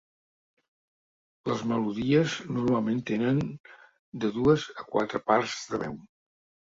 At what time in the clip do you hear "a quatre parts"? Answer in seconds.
4.85-5.59